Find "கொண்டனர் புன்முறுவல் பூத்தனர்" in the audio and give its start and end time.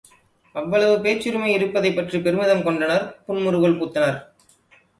2.63-4.19